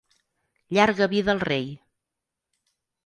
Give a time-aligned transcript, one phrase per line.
[0.77, 1.69] Llarga vida al rei!